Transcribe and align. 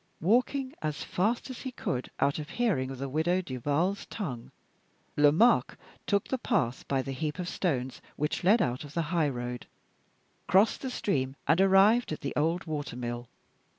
Walking 0.21 0.73
as 0.81 1.03
fast 1.03 1.51
as 1.51 1.61
he 1.61 1.71
could 1.71 2.09
out 2.19 2.39
of 2.39 2.49
hearing 2.49 2.89
of 2.89 2.97
the 2.97 3.07
Widow 3.07 3.39
Duval's 3.39 4.07
tongue, 4.07 4.49
Lomaque 5.15 5.77
took 6.07 6.27
the 6.29 6.39
path 6.39 6.87
by 6.87 7.03
the 7.03 7.11
heap 7.11 7.37
of 7.37 7.47
stones 7.47 8.01
which 8.15 8.43
led 8.43 8.63
out 8.63 8.83
of 8.83 8.95
the 8.95 9.03
high 9.13 9.29
road, 9.29 9.67
crossed 10.47 10.81
the 10.81 10.89
stream, 10.89 11.35
and 11.47 11.61
arrived 11.61 12.11
at 12.11 12.21
the 12.21 12.33
old 12.35 12.65
water 12.65 12.95
mill. 12.95 13.29